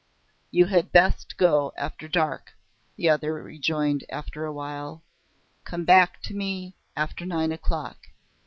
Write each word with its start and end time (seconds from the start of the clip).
"You 0.49 0.65
had 0.65 0.91
best 0.91 1.37
go 1.37 1.73
after 1.77 2.07
dark," 2.07 2.53
the 2.95 3.07
other 3.07 3.33
rejoined 3.35 4.03
after 4.09 4.45
awhile. 4.45 5.03
"Come 5.63 5.85
back 5.85 6.23
to 6.23 6.33
me 6.33 6.75
after 6.97 7.23
nine 7.23 7.51
o'clock. 7.51 7.99